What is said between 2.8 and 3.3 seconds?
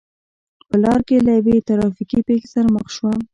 شوم.